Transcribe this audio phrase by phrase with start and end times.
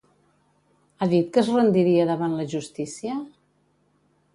[1.05, 3.23] Ha dit que es rendiria davant la justícia?